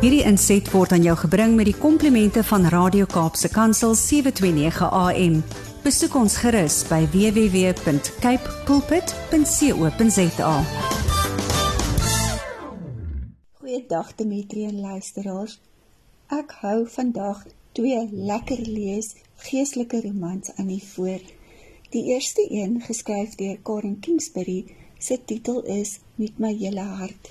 Hierdie 0.00 0.22
inset 0.24 0.64
word 0.72 0.94
aan 0.96 1.02
jou 1.04 1.12
gebring 1.20 1.58
met 1.58 1.66
die 1.68 1.76
komplimente 1.76 2.40
van 2.48 2.62
Radio 2.72 3.04
Kaapse 3.04 3.50
Kansel 3.52 3.92
729 3.92 4.86
AM. 4.96 5.34
Besoek 5.84 6.14
ons 6.16 6.38
gerus 6.40 6.78
by 6.88 7.02
www.cape 7.12 8.54
pulpit.co.za. 8.64 10.54
Goeiedag 13.60 14.14
Dimitri 14.16 14.64
en 14.70 14.78
luisteraars. 14.80 15.58
Ek 16.32 16.54
hou 16.62 16.88
vandag 16.88 17.42
twee 17.76 18.00
lekker 18.08 18.62
lees 18.64 19.12
geestelike 19.50 20.00
romans 20.06 20.48
aan 20.56 20.70
u 20.72 20.78
voor. 20.94 21.20
Die 21.92 22.06
eerste 22.14 22.46
een, 22.48 22.80
geskryf 22.86 23.36
deur 23.36 23.60
Karen 23.68 24.00
Kingsbury, 24.00 24.64
se 24.96 25.20
titel 25.20 25.60
is 25.68 25.98
Met 26.16 26.40
my 26.40 26.56
hele 26.56 26.88
hart. 27.02 27.30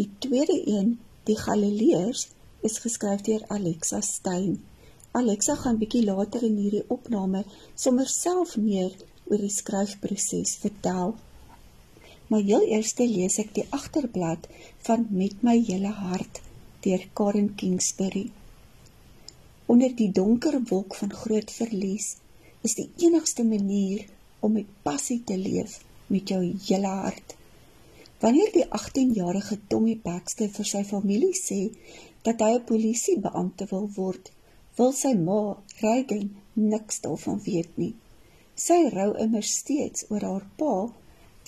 Die 0.00 0.08
tweede 0.24 0.56
een, 0.64 0.96
Die 1.28 1.36
Galileërs, 1.36 2.22
is 2.64 2.78
geskryf 2.80 3.20
deur 3.26 3.42
Alexa 3.52 4.00
Stein. 4.00 4.54
Alexa 5.18 5.58
gaan 5.60 5.76
bietjie 5.80 6.06
later 6.06 6.46
in 6.46 6.56
hierdie 6.56 6.86
opname 6.94 7.42
sommer 7.74 8.08
self 8.08 8.54
meer 8.56 8.94
oor 9.28 9.42
die 9.42 9.52
skryfproses 9.52 10.54
vertel. 10.62 11.12
Maar 12.32 12.46
heel 12.48 12.64
eers 12.72 12.94
lees 13.02 13.36
ek 13.44 13.52
die 13.58 13.66
agterblad 13.76 14.48
van 14.88 15.04
Met 15.20 15.44
my 15.44 15.58
hele 15.68 15.92
hart 16.00 16.40
deur 16.86 17.04
Karen 17.20 17.52
Kingsbury. 17.60 18.30
Onder 19.68 19.92
die 20.00 20.10
donker 20.20 20.56
wolk 20.72 20.96
van 20.96 21.12
groot 21.12 21.52
verlies 21.52 22.14
is 22.64 22.78
die 22.80 22.88
enigste 23.04 23.44
manier 23.44 24.06
om 24.40 24.56
met 24.56 24.76
passie 24.82 25.20
te 25.28 25.36
leef 25.36 25.82
met 26.08 26.32
jou 26.32 26.40
hele 26.40 26.94
hart. 27.04 27.37
Wanneer 28.20 28.50
die 28.52 28.64
18-jarige 28.66 29.58
Tommy 29.70 29.94
Baxter 30.02 30.48
vir 30.50 30.66
sy 30.66 30.82
familie 30.86 31.36
sê 31.38 31.58
dat 32.26 32.40
hy 32.42 32.52
'n 32.56 32.64
polisiebeampte 32.70 33.68
wil 33.72 33.86
word, 33.96 34.32
wil 34.78 34.92
sy 35.00 35.12
ma, 35.14 35.42
Reagan, 35.82 36.26
niks 36.54 37.00
daarvan 37.04 37.38
weet 37.44 37.76
nie. 37.82 37.94
Sy 38.54 38.80
rou 38.96 39.12
immer 39.24 39.46
steeds 39.46 40.08
oor 40.10 40.26
haar 40.30 40.46
pa 40.58 40.74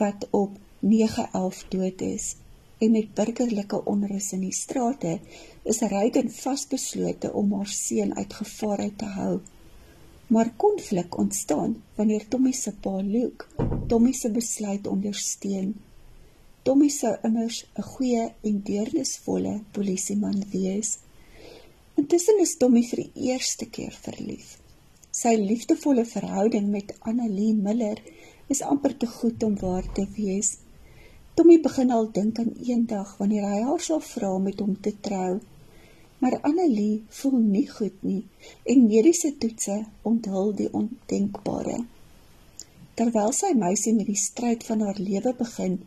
wat 0.03 0.29
op 0.43 0.53
9/11 0.81 1.65
dood 1.75 2.03
is 2.03 2.37
en 2.79 2.93
met 2.97 3.15
burgerlike 3.15 3.85
onrus 3.85 4.33
in 4.33 4.47
die 4.47 4.57
strate 4.63 5.19
is 5.73 5.81
Reagan 5.81 6.31
vasbeslote 6.31 7.33
om 7.33 7.53
haar 7.53 7.73
seun 7.81 8.15
uit 8.17 8.33
gevaar 8.43 8.81
uit 8.87 8.99
te 8.99 9.11
hou 9.19 9.41
maar 10.31 10.53
konflik 10.57 11.19
ontstaan 11.19 11.83
wanneer 11.95 12.29
Tommy 12.29 12.53
se 12.53 12.73
pa 12.73 12.97
Luke 13.03 13.47
Tommy 13.89 14.13
se 14.13 14.31
besluit 14.31 14.87
ondersteun. 14.87 15.75
Tommy 16.63 16.89
sou 16.89 17.13
immers 17.29 17.59
'n 17.79 17.87
goeie 17.93 18.25
en 18.49 18.63
deernisvolle 18.71 19.55
polisieman 19.73 20.43
wees. 20.53 20.99
Intussen 21.97 22.41
is 22.47 22.57
Tommy 22.57 22.83
vir 22.91 23.03
die 23.05 23.29
eerste 23.31 23.67
keer 23.67 23.95
verlief. 24.07 24.59
Sy 25.11 25.35
liefdevolle 25.37 26.05
verhouding 26.05 26.67
met 26.71 26.97
Annelie 27.01 27.55
Miller 27.55 28.03
is 28.49 28.63
amper 28.63 28.97
te 28.97 29.07
goed 29.07 29.43
om 29.43 29.57
waar 29.59 29.93
te 29.93 30.07
wees. 30.17 30.57
Tommy 31.35 31.61
begin 31.61 31.91
al 31.91 32.13
dink 32.13 32.39
aan 32.39 32.55
eendag 32.73 33.17
wanneer 33.19 33.49
hy 33.53 33.63
haar 33.63 33.81
sal 33.81 34.01
vra 34.01 34.35
om 34.35 34.43
met 34.43 34.61
hom 34.61 34.77
te 34.81 34.95
trou 35.01 35.41
maar 36.21 36.41
Annelie 36.41 37.05
voel 37.09 37.39
nie 37.41 37.67
goed 37.69 38.03
nie 38.05 38.23
en 38.69 38.83
mediese 38.89 39.31
toetse 39.41 39.77
onthul 40.11 40.51
die 40.59 40.69
ondenkbare. 40.81 41.79
Terwyl 42.99 43.33
sy 43.33 43.55
meisie 43.57 43.95
met 43.97 44.11
die 44.11 44.21
stryd 44.21 44.67
van 44.69 44.85
haar 44.85 45.01
lewe 45.01 45.33
begin, 45.39 45.79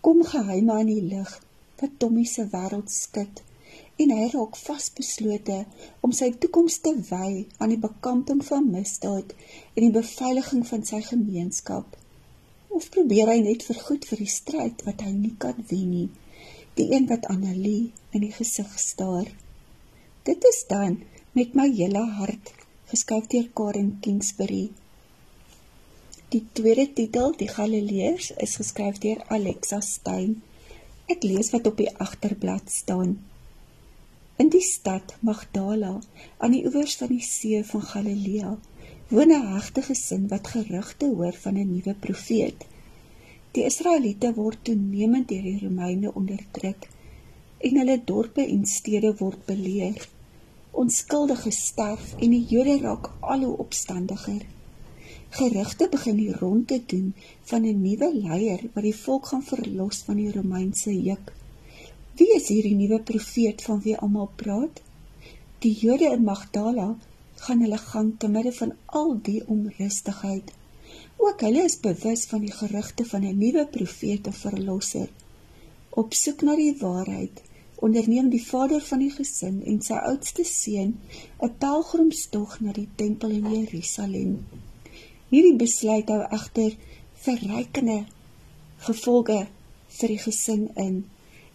kom 0.00 0.24
geheime 0.32 0.72
aan 0.80 0.90
die 0.90 1.04
lig 1.12 1.32
wat 1.80 1.96
Tommy 2.02 2.24
se 2.28 2.46
wêreld 2.52 2.92
skud 2.92 3.42
en 4.02 4.12
hy 4.16 4.26
raak 4.32 4.56
vasbeslote 4.56 5.58
om 6.06 6.12
sy 6.16 6.30
toekoms 6.42 6.78
te 6.84 6.92
wy 7.10 7.30
aan 7.58 7.72
die 7.74 7.80
bekamping 7.82 8.40
van 8.46 8.70
misdaad 8.72 9.34
en 9.34 9.82
die 9.84 9.92
beveiliging 9.96 10.64
van 10.70 10.86
sy 10.88 11.02
gemeenskap. 11.04 11.98
Of 12.70 12.88
probeer 12.94 13.32
hy 13.32 13.40
net 13.44 13.66
vergoed 13.66 14.06
vir 14.08 14.22
die 14.22 14.32
stryd 14.32 14.84
wat 14.86 15.04
hy 15.04 15.12
nie 15.16 15.34
kan 15.44 15.60
wen 15.72 15.90
nie, 15.92 16.08
die 16.78 16.88
een 16.94 17.08
wat 17.10 17.28
Annelie 17.32 17.90
in 18.16 18.24
die 18.24 18.32
gesig 18.32 18.72
staar. 18.80 19.28
Dit 20.24 20.44
is 20.48 20.64
dan 20.70 21.00
met 21.36 21.56
my 21.58 21.68
hele 21.68 22.06
hart 22.20 22.54
geskryf 22.90 23.28
deur 23.32 23.50
Karen 23.54 23.98
Kingsbury. 24.04 24.70
Die 26.30 26.44
tweede 26.52 26.84
titel, 26.94 27.32
Die 27.34 27.48
Galileërs, 27.50 28.28
is 28.38 28.52
geskryf 28.60 29.00
deur 29.02 29.18
Alexa 29.34 29.80
Stein. 29.82 30.36
Ek 31.10 31.24
lees 31.26 31.48
wat 31.50 31.64
op 31.66 31.80
die 31.80 31.88
agterblad 32.04 32.68
staan. 32.70 33.16
In 34.38 34.52
die 34.54 34.62
stad 34.62 35.16
Magdala, 35.26 35.96
aan 36.38 36.54
die 36.54 36.60
oewers 36.68 36.94
van 37.00 37.10
die 37.10 37.24
see 37.26 37.64
van 37.72 37.82
Galilea, 37.82 38.52
woon 39.08 39.34
'n 39.34 39.48
hegte 39.56 39.82
gesin 39.88 40.28
wat 40.34 40.52
gerugte 40.52 41.08
hoor 41.16 41.34
van 41.46 41.58
'n 41.58 41.72
nuwe 41.72 41.96
profeet. 42.06 42.62
Die 43.58 43.66
Israeliete 43.72 44.30
word 44.38 44.62
toenemend 44.62 45.28
deur 45.34 45.42
die 45.42 45.58
Romeine 45.64 46.14
onderdruk 46.14 46.88
en 47.58 47.76
hulle 47.82 47.98
dorpe 48.04 48.46
en 48.46 48.64
stede 48.76 49.12
word 49.18 49.42
beleer. 49.50 50.08
Onskuldiges 50.70 51.60
sterf 51.66 52.14
en 52.20 52.30
die 52.30 52.46
Jode 52.54 52.78
raak 52.86 53.10
al 53.20 53.42
hoe 53.42 53.56
opstandiger. 53.66 54.46
Gerugte 55.30 55.86
begin 55.90 56.16
die 56.16 56.32
rond 56.34 56.66
te 56.68 56.80
doen 56.86 57.14
van 57.48 57.62
'n 57.62 57.82
nuwe 57.82 58.06
leier 58.14 58.62
wat 58.74 58.82
die 58.82 58.96
volk 59.02 59.26
gaan 59.26 59.44
verlos 59.50 59.98
van 60.06 60.16
die 60.16 60.32
Romeinse 60.32 60.94
juk. 61.02 61.32
Wie 62.18 62.34
is 62.34 62.48
hierdie 62.48 62.74
nuwe 62.74 62.98
profeet 63.10 63.62
van 63.62 63.80
wie 63.84 63.96
almal 63.96 64.30
praat? 64.36 64.80
Die 65.58 65.72
Jode 65.82 66.08
in 66.16 66.24
Magdala 66.24 66.88
gaan 67.34 67.60
hulle 67.60 67.78
gang 67.78 68.08
te 68.18 68.28
midde 68.28 68.52
van 68.52 68.72
al 68.86 69.12
die 69.28 69.42
onrustigheid. 69.46 70.50
Ook 71.16 71.44
hulle 71.46 71.62
is 71.64 71.78
bewus 71.80 72.24
van 72.32 72.40
die 72.40 72.56
gerugte 72.62 73.04
van 73.04 73.22
'n 73.28 73.38
nuwe 73.38 73.66
profeet 73.66 74.26
en 74.26 74.38
verlosser. 74.40 75.08
Op 75.90 76.14
soek 76.14 76.42
na 76.42 76.56
die 76.56 76.74
waarheid 76.80 77.42
onderneem 77.76 78.28
die 78.28 78.46
vader 78.46 78.80
van 78.80 78.98
die 78.98 79.10
gesin 79.10 79.62
en 79.64 79.78
sy 79.80 80.00
oudste 80.10 80.44
seun 80.44 80.98
'n 81.38 81.54
pelgrimstog 81.58 82.60
na 82.60 82.72
die 82.72 82.88
tempel 82.96 83.30
in 83.30 83.46
Jerusalem. 83.54 84.34
Hierdie 85.30 85.56
besluit 85.58 86.08
hou 86.10 86.22
egter 86.36 86.72
verrykende 87.24 88.00
gevolge 88.86 89.44
vir 89.98 90.12
die 90.12 90.22
gesin 90.22 90.64
in 90.84 90.96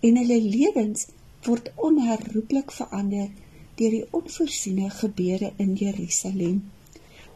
en 0.08 0.20
hulle 0.22 0.38
lewens 0.44 1.08
word 1.48 1.72
onherroepelik 1.88 2.72
verander 2.72 3.34
deur 3.80 3.96
die 3.98 4.06
onvoorsiene 4.16 4.88
gebeure 5.00 5.50
in 5.60 5.74
Jerusalem. 5.76 6.62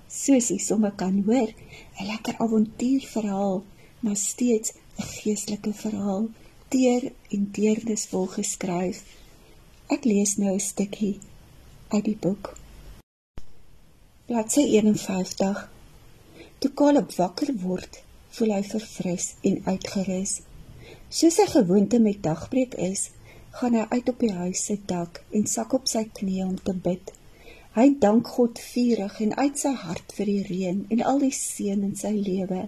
Soos 0.08 0.48
jy 0.54 0.58
sommer 0.64 0.94
kan 1.02 1.18
hoor, 1.28 1.50
'n 2.00 2.08
lekker 2.12 2.36
avontuurverhaal, 2.46 3.64
maar 4.00 4.16
steeds 4.16 4.72
'n 4.98 5.10
geestelike 5.16 5.74
verhaal 5.74 6.30
teer 6.70 7.12
en 7.34 7.50
deernisvol 7.52 8.28
geskryf. 8.38 9.04
Ek 9.88 10.06
lees 10.06 10.38
nou 10.38 10.54
'n 10.54 10.68
stukkie 10.72 11.20
uit 11.90 12.06
die 12.06 12.18
boek. 12.26 12.56
Bladsy 14.26 14.64
51. 14.78 15.79
Toe 16.60 16.74
Caleb 16.76 17.14
wakker 17.16 17.54
word, 17.62 18.02
voel 18.36 18.50
hy 18.52 18.64
verfris 18.68 19.30
en 19.48 19.62
uitgerus. 19.64 20.34
Soos 21.08 21.38
sy 21.40 21.46
gewoonte 21.48 22.02
met 22.04 22.20
dagbreek 22.26 22.74
is, 22.84 23.06
gaan 23.56 23.78
hy 23.80 23.86
uit 23.94 24.10
op 24.12 24.20
die 24.26 24.34
huis 24.42 24.66
se 24.68 24.76
dak 24.90 25.22
en 25.32 25.48
sak 25.48 25.78
op 25.78 25.88
sy 25.88 26.02
knieë 26.20 26.50
om 26.50 26.58
te 26.66 26.76
bid. 26.88 27.14
Hy 27.78 27.86
dank 28.04 28.28
God 28.36 28.60
vurig 28.60 29.16
en 29.24 29.32
uit 29.40 29.62
sy 29.62 29.72
hart 29.86 30.12
vir 30.18 30.34
die 30.34 30.44
reën 30.50 30.82
en 30.92 31.06
al 31.14 31.24
die 31.24 31.32
seën 31.38 31.86
in 31.88 31.96
sy 32.02 32.12
lewe. 32.18 32.66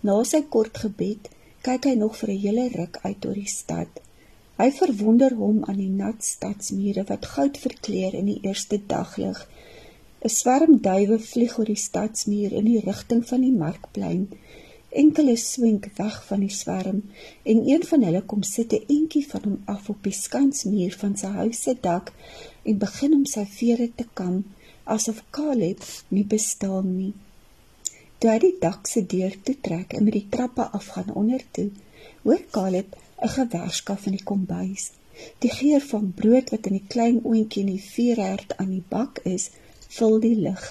Na 0.00 0.16
sy 0.24 0.40
kort 0.56 0.80
gebed 0.80 1.28
kyk 1.66 1.90
hy 1.90 1.94
nog 2.00 2.16
vir 2.22 2.32
'n 2.32 2.42
hele 2.46 2.68
ruk 2.72 3.02
uit 3.04 3.26
oor 3.26 3.40
die 3.42 3.52
stad. 3.60 4.00
Hy 4.56 4.70
verwonder 4.80 5.36
hom 5.36 5.60
aan 5.68 5.76
die 5.84 5.92
nat 5.92 6.24
stadsmure 6.24 7.04
wat 7.12 7.28
goud 7.34 7.60
verkleur 7.66 8.16
in 8.16 8.32
die 8.32 8.40
eerste 8.48 8.80
daglig. 8.96 9.44
'n 10.24 10.28
Swerm 10.28 10.74
duwe 10.86 11.18
vlieg 11.18 11.58
oor 11.58 11.70
die 11.72 11.82
stadsmuur 11.88 12.52
in 12.58 12.66
die 12.68 12.80
rigting 12.84 13.22
van 13.28 13.40
die 13.46 13.56
markplein. 13.64 14.24
Enkele 15.02 15.36
swink 15.36 15.86
weg 15.96 16.16
van 16.26 16.40
die 16.44 16.52
swerm 16.52 16.98
en 17.42 17.62
een 17.68 17.84
van 17.90 18.02
hulle 18.02 18.22
kom 18.32 18.42
sit 18.42 18.72
'n 18.72 18.84
entjie 18.96 19.26
van 19.32 19.42
hom 19.44 19.58
af 19.74 19.88
op 19.88 20.02
die 20.08 20.18
skansmuur 20.24 20.96
van 21.02 21.16
sy 21.16 21.30
huis 21.40 21.62
se 21.62 21.74
dak 21.80 22.12
en 22.62 22.82
begin 22.84 23.14
om 23.18 23.24
sy 23.34 23.44
vere 23.58 23.88
te 23.94 24.06
kam 24.20 24.36
asof 24.84 25.22
Caleb 25.30 25.82
nie 26.08 26.24
bestaan 26.24 26.88
nie. 26.96 27.14
Toe 28.18 28.30
hy 28.30 28.38
die 28.42 28.56
dak 28.60 28.86
se 28.90 29.06
deur 29.14 29.34
toe 29.44 29.56
trek 29.68 29.94
en 29.96 30.04
met 30.04 30.16
die 30.18 30.28
trappe 30.34 30.66
afgaan 30.78 31.14
onder 31.22 31.44
toe, 31.56 31.70
hoor 32.22 32.42
Caleb 32.50 32.96
'n 33.22 33.28
gewerskaf 33.38 34.06
in 34.06 34.16
die 34.18 34.28
kombuis. 34.32 34.90
Die 35.38 35.52
geur 35.60 35.80
van 35.80 36.12
brood 36.20 36.50
wat 36.50 36.66
in 36.66 36.76
die 36.78 36.88
klein 36.88 37.18
oontjie 37.24 37.62
in 37.64 37.72
die 37.74 37.86
vuurherd 37.92 38.56
aan 38.56 38.70
die 38.70 38.84
bak 38.88 39.18
is, 39.24 39.50
vul 39.96 40.20
die 40.20 40.36
lug. 40.36 40.62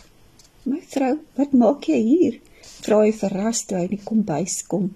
"My 0.63 0.81
vrou, 0.93 1.15
wat 1.35 1.53
maak 1.53 1.83
jy 1.91 2.01
hier?" 2.11 2.39
vra 2.83 3.01
hy 3.03 3.11
verras 3.11 3.65
toe 3.65 3.77
hy 3.77 3.83
in 3.83 3.95
die 3.97 4.05
kombuis 4.11 4.61
kom. 4.67 4.93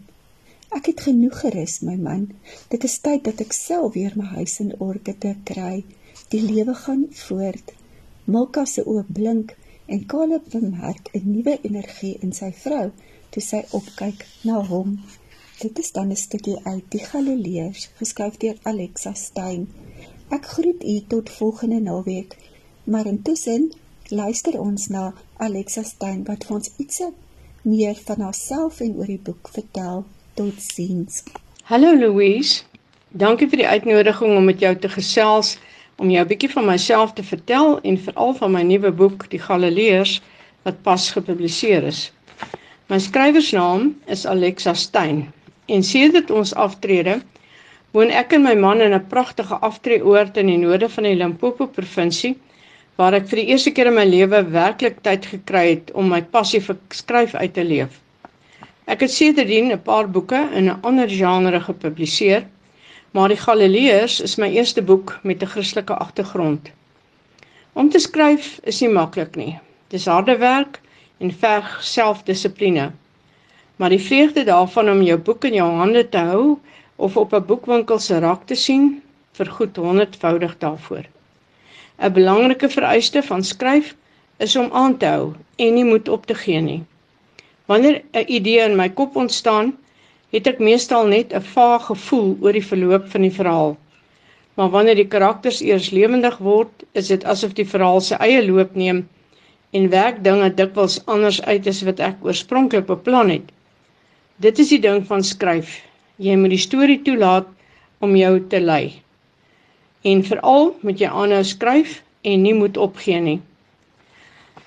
"Ek 0.71 0.85
het 0.85 1.01
genoeg 1.01 1.39
gerus, 1.39 1.81
my 1.81 1.95
man. 1.95 2.29
Dit 2.69 2.83
is 2.83 2.99
tyd 2.99 3.23
dat 3.23 3.41
ek 3.41 3.53
self 3.53 3.93
weer 3.93 4.13
my 4.15 4.25
huis 4.37 4.59
in 4.59 4.73
orde 4.79 5.17
te 5.17 5.35
kry," 5.43 5.83
Die 6.33 6.41
lewe 6.41 6.73
gaan 6.73 7.05
voort. 7.11 7.73
Milka 8.25 8.63
se 8.65 8.81
oë 8.89 9.03
blink 9.17 9.51
en 9.85 10.05
Caleb 10.11 10.45
bemerk 10.53 11.09
'n 11.13 11.31
nuwe 11.31 11.53
energie 11.69 12.17
in 12.25 12.31
sy 12.33 12.49
vrou 12.63 12.87
toe 13.31 13.43
sy 13.49 13.61
opkyk 13.79 14.25
na 14.43 14.61
hom. 14.71 14.95
Dit 15.59 15.79
is 15.79 15.91
dan 15.91 16.09
'n 16.11 16.15
stukkie 16.15 16.57
uit 16.63 16.85
Die 16.95 17.03
Galileërs, 17.09 17.89
geskryf 17.99 18.37
deur 18.37 18.57
Alexa 18.63 19.13
Stein. 19.13 19.67
Ek 20.29 20.45
groet 20.45 20.83
u 20.83 20.95
tot 21.07 21.29
volgende 21.29 21.79
naweek. 21.79 22.37
Maar 22.83 23.05
intussen 23.05 23.71
luister 24.11 24.59
ons 24.59 24.87
na 24.89 25.13
Alexa 25.37 25.83
Stein 25.83 26.23
wat 26.27 26.43
vir 26.43 26.55
ons 26.57 26.71
ietsie 26.77 27.11
meer 27.63 27.95
van 28.07 28.25
haarself 28.25 28.81
en 28.83 28.97
oor 28.99 29.07
die 29.07 29.21
boek 29.21 29.49
vertel. 29.53 30.03
Totsiens. 30.35 31.23
Hallo 31.69 31.93
Louise. 31.95 32.63
Dankie 33.11 33.47
vir 33.47 33.61
die 33.61 33.67
uitnodiging 33.67 34.35
om 34.35 34.45
met 34.49 34.59
jou 34.59 34.73
te 34.75 34.89
gesels 34.89 35.57
om 36.01 36.09
jou 36.09 36.23
'n 36.23 36.27
bietjie 36.27 36.51
van 36.51 36.65
myself 36.65 37.13
te 37.13 37.23
vertel 37.23 37.79
en 37.81 37.97
veral 37.97 38.33
van 38.33 38.51
my 38.51 38.63
nuwe 38.63 38.91
boek 38.91 39.29
Die 39.29 39.39
Galileërs 39.39 40.21
wat 40.63 40.81
pas 40.81 41.11
gepubliseer 41.11 41.83
is. 41.83 42.11
My 42.89 42.99
skrywersnaam 42.99 43.95
is 44.07 44.25
Alexa 44.25 44.73
Stein 44.73 45.31
en 45.67 45.83
sedert 45.83 46.31
ons 46.31 46.53
aftrede 46.53 47.21
woon 47.91 48.09
ek 48.09 48.33
en 48.33 48.43
my 48.43 48.55
man 48.55 48.81
in 48.81 48.93
'n 48.93 49.07
pragtige 49.07 49.55
aftreeoord 49.55 50.37
in 50.37 50.47
die 50.47 50.57
noorde 50.57 50.89
van 50.89 51.03
die 51.03 51.15
Limpopo 51.15 51.67
provinsie 51.67 52.35
waar 52.95 53.13
ek 53.17 53.27
vir 53.29 53.41
die 53.41 53.49
eerste 53.53 53.71
keer 53.71 53.89
in 53.89 53.95
my 53.97 54.05
lewe 54.05 54.43
werklik 54.53 54.99
tyd 55.05 55.25
gekry 55.25 55.63
het 55.69 55.91
om 55.97 56.09
my 56.13 56.21
passie 56.35 56.61
vir 56.61 56.77
skryf 56.93 57.33
uit 57.35 57.53
te 57.53 57.63
leef. 57.65 57.99
Ek 58.85 59.01
het 59.01 59.11
sedertdien 59.11 59.71
'n 59.71 59.81
paar 59.81 60.07
boeke 60.07 60.41
in 60.53 60.69
'n 60.69 60.79
ander 60.83 61.09
genre 61.09 61.59
gepubliseer, 61.59 62.45
maar 63.11 63.29
Die 63.29 63.37
Galileërs 63.37 64.19
is 64.21 64.37
my 64.37 64.49
eerste 64.49 64.81
boek 64.81 65.19
met 65.23 65.41
'n 65.41 65.47
Christelike 65.47 65.93
agtergrond. 65.93 66.69
Om 67.73 67.89
te 67.89 67.99
skryf 67.99 68.59
is 68.63 68.81
nie 68.81 68.89
maklik 68.89 69.35
nie. 69.35 69.59
Dis 69.89 70.05
harde 70.05 70.37
werk 70.37 70.81
en 71.19 71.31
verg 71.31 71.83
selfdissipline. 71.83 72.91
Maar 73.75 73.89
die 73.89 74.01
vreugde 74.01 74.43
daarvan 74.43 74.89
om 74.89 75.01
jou 75.01 75.17
boek 75.17 75.45
in 75.45 75.53
jou 75.53 75.71
hande 75.71 76.09
te 76.09 76.17
hou 76.17 76.59
of 76.95 77.17
op 77.17 77.33
'n 77.33 77.45
boekwinkel 77.45 77.99
se 77.99 78.19
rak 78.19 78.45
te 78.45 78.55
sien, 78.55 79.01
vergoed 79.31 79.75
honderdvoudig 79.75 80.57
daarvoor. 80.57 81.05
'n 82.01 82.13
Belangrike 82.13 82.69
vereiste 82.69 83.21
van 83.23 83.43
skryf 83.43 83.95
is 84.37 84.55
om 84.55 84.69
aan 84.71 84.97
te 84.97 85.05
hou 85.05 85.33
en 85.55 85.73
nie 85.73 85.85
moed 85.85 86.07
op 86.09 86.25
te 86.25 86.35
gee 86.35 86.61
nie. 86.61 86.81
Wanneer 87.65 88.01
'n 88.13 88.25
idee 88.27 88.63
in 88.69 88.75
my 88.75 88.89
kop 88.89 89.15
ontstaan, 89.15 89.77
het 90.33 90.47
ek 90.47 90.59
meestal 90.59 91.05
net 91.07 91.33
'n 91.33 91.41
vaag 91.41 91.85
gevoel 91.85 92.37
oor 92.41 92.51
die 92.53 92.65
verloop 92.71 93.05
van 93.09 93.21
die 93.21 93.35
verhaal. 93.35 93.77
Maar 94.53 94.69
wanneer 94.69 94.95
die 94.95 95.07
karakters 95.07 95.61
eers 95.61 95.91
lewendig 95.91 96.37
word, 96.37 96.83
is 96.91 97.07
dit 97.07 97.23
asof 97.25 97.53
die 97.53 97.69
verhaal 97.75 98.01
sy 98.01 98.15
eie 98.15 98.41
loop 98.45 98.75
neem 98.75 99.07
en 99.71 99.89
werk 99.89 100.23
dinge 100.23 100.53
dikwels 100.53 101.05
anders 101.05 101.41
uit 101.41 101.67
as 101.67 101.81
wat 101.81 101.99
ek 101.99 102.25
oorspronklik 102.25 102.85
beplan 102.85 103.29
het. 103.29 103.51
Dit 104.37 104.59
is 104.59 104.69
die 104.69 104.79
ding 104.79 105.05
van 105.05 105.23
skryf. 105.23 105.81
Jy 106.17 106.35
moet 106.35 106.49
die 106.49 106.65
storie 106.67 107.01
toelaat 107.01 107.47
om 107.99 108.15
jou 108.15 108.39
te 108.47 108.59
lei 108.59 109.02
en 110.03 110.23
veral 110.27 110.71
moet 110.81 110.99
jy 110.99 111.09
aanhou 111.09 111.43
skryf 111.47 112.01
en 112.21 112.41
nie 112.43 112.53
moet 112.53 112.77
opgee 112.77 113.19
nie. 113.23 113.39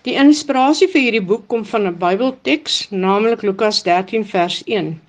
Die 0.07 0.15
inspirasie 0.21 0.87
vir 0.93 1.03
hierdie 1.03 1.27
boek 1.29 1.47
kom 1.53 1.65
van 1.67 1.87
'n 1.89 1.99
Bybelteks, 1.99 2.75
naamlik 2.91 3.43
Lukas 3.43 3.83
13 3.83 4.25
vers 4.33 4.63
1. 4.67 5.01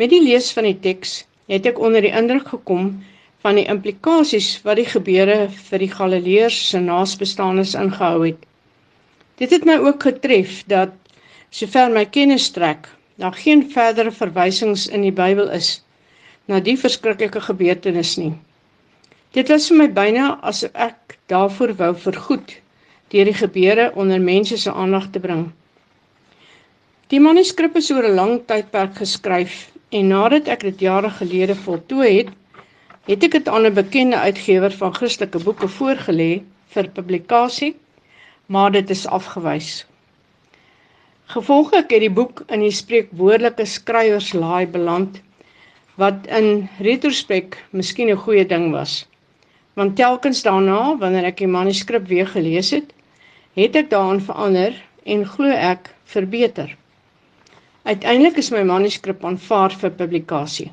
Met 0.00 0.10
die 0.10 0.22
lees 0.24 0.52
van 0.56 0.64
die 0.64 0.78
teks 0.86 1.24
het 1.52 1.66
ek 1.66 1.78
onder 1.78 2.00
die 2.00 2.14
indruk 2.22 2.48
gekom 2.48 3.04
van 3.44 3.54
die 3.60 3.66
implikasies 3.74 4.48
wat 4.64 4.80
die 4.80 4.88
gebeure 4.88 5.48
vir 5.68 5.78
die 5.84 5.90
Galileërs 5.92 6.58
se 6.70 6.80
naasbestaanes 6.80 7.74
ingehou 7.74 8.24
het. 8.26 8.40
Dit 9.36 9.50
het 9.50 9.64
my 9.64 9.76
ook 9.80 10.02
getref 10.02 10.64
dat 10.66 10.96
sover 11.50 11.90
my 11.90 12.04
kennis 12.04 12.44
strek, 12.50 12.88
daar 13.16 13.36
geen 13.36 13.66
verdere 13.70 14.12
verwysings 14.12 14.86
in 14.88 15.02
die 15.02 15.12
Bybel 15.12 15.50
is 15.50 15.82
na 16.48 16.60
die 16.60 16.76
verskriklike 16.76 17.40
gebeurtenis 17.40 18.16
nie. 18.16 18.32
Dit 19.30 19.46
was 19.52 19.68
vir 19.70 19.76
my 19.78 19.84
byna 19.94 20.24
asof 20.50 20.72
ek 20.84 21.12
daarvoor 21.30 21.70
wou 21.78 21.90
vergoed 22.04 22.54
deur 23.14 23.28
die 23.28 23.34
gebeure 23.40 23.84
onder 24.02 24.22
mense 24.22 24.56
se 24.58 24.72
aandag 24.74 25.04
te 25.14 25.20
bring. 25.22 25.44
Die 27.14 27.20
manuskrip 27.22 27.76
is 27.78 27.90
oor 27.94 28.08
'n 28.08 28.16
lang 28.18 28.32
tydperk 28.48 28.96
geskryf 28.98 29.54
en 29.94 30.08
nadat 30.10 30.48
ek 30.54 30.64
dit 30.66 30.82
jare 30.86 31.10
gelede 31.18 31.54
voltooi 31.54 32.08
het, 32.16 32.32
het 33.06 33.26
ek 33.28 33.36
dit 33.38 33.48
aan 33.48 33.66
'n 33.70 33.74
bekende 33.74 34.18
uitgewer 34.18 34.74
van 34.80 34.94
Christelike 34.98 35.38
boeke 35.44 35.68
voorgelê 35.78 36.42
vir 36.74 36.90
publikasie, 36.98 37.76
maar 38.46 38.72
dit 38.72 38.90
is 38.90 39.06
afgewys. 39.06 39.86
Gevolglik 41.26 41.90
het 41.90 42.00
die 42.00 42.10
boek 42.18 42.42
in 42.48 42.66
die 42.66 42.74
spreekwoordelike 42.74 43.64
skrywerslaai 43.64 44.66
beland 44.66 45.22
wat 45.94 46.26
in 46.26 46.68
retrospek 46.80 47.62
miskien 47.70 48.10
'n 48.10 48.24
goeie 48.26 48.46
ding 48.46 48.72
was 48.72 49.06
want 49.78 49.96
telkens 49.96 50.42
daarna 50.42 50.96
wanneer 50.98 51.30
ek 51.30 51.38
die 51.42 51.50
manuskrip 51.50 52.08
weer 52.08 52.26
gelees 52.26 52.70
het, 52.74 52.90
het 53.54 53.76
ek 53.76 53.90
daaraan 53.90 54.20
verander 54.20 54.74
en 55.04 55.24
glo 55.26 55.50
ek 55.50 55.90
verbeter. 56.04 56.76
Uiteindelik 57.84 58.36
is 58.42 58.50
my 58.52 58.62
manuskrip 58.66 59.24
aanvaar 59.24 59.72
vir 59.80 59.94
publikasie. 59.96 60.70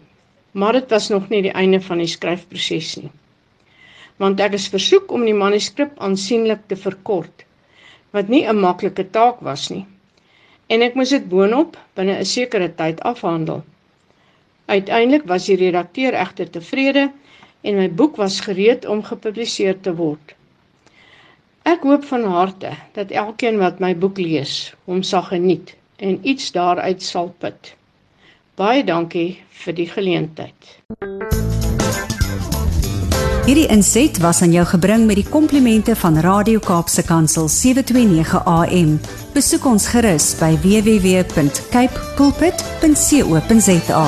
Maar 0.57 0.79
dit 0.79 0.89
was 0.91 1.09
nog 1.09 1.29
nie 1.29 1.43
die 1.45 1.53
einde 1.53 1.79
van 1.81 2.01
die 2.01 2.09
skryfproses 2.09 2.95
nie. 2.99 3.11
Want 4.17 4.41
ek 4.41 4.57
is 4.57 4.67
versoek 4.73 5.11
om 5.13 5.23
die 5.25 5.37
manuskrip 5.37 5.99
aansienlik 6.01 6.65
te 6.67 6.75
verkort, 6.75 7.45
wat 8.11 8.29
nie 8.33 8.43
'n 8.47 8.59
maklike 8.59 9.05
taak 9.11 9.39
was 9.41 9.69
nie. 9.69 9.85
En 10.67 10.81
ek 10.81 10.95
moes 10.95 11.09
dit 11.09 11.29
boonop 11.29 11.77
binne 11.95 12.17
'n 12.19 12.25
sekere 12.25 12.69
tyd 12.75 13.01
afhandel. 13.01 13.63
Uiteindelik 14.65 15.27
was 15.27 15.45
die 15.45 15.55
redakteur 15.55 16.13
egter 16.13 16.49
tevrede 16.49 17.11
en 17.67 17.75
my 17.75 17.89
boek 17.91 18.15
was 18.15 18.39
gereed 18.39 18.85
om 18.87 19.03
gepubliseer 19.03 19.79
te 19.83 19.91
word. 19.95 20.33
Ek 21.67 21.83
hoop 21.83 22.05
van 22.07 22.23
harte 22.31 22.71
dat 22.95 23.11
elkeen 23.11 23.59
wat 23.59 23.81
my 23.83 23.91
boek 23.91 24.17
lees, 24.23 24.71
hom 24.87 25.03
sal 25.03 25.25
geniet 25.27 25.75
en 25.99 26.19
iets 26.23 26.51
daaruit 26.55 27.03
sal 27.03 27.33
put. 27.43 27.73
Baie 28.55 28.83
dankie 28.87 29.43
vir 29.65 29.75
die 29.75 29.89
geleentheid. 29.91 30.77
Hierdie 33.47 33.67
inset 33.71 34.17
was 34.23 34.41
aan 34.43 34.51
jou 34.51 34.65
gebring 34.67 35.05
met 35.07 35.19
die 35.21 35.27
komplimente 35.27 35.95
van 35.95 36.19
Radio 36.23 36.59
Kaapse 36.63 37.03
Kansel 37.07 37.47
729 37.51 38.43
AM. 38.43 38.97
Besoek 39.35 39.67
ons 39.67 39.87
gerus 39.91 40.33
by 40.39 40.51
www.cape 40.63 41.95
pulpit.co.za. 42.19 44.05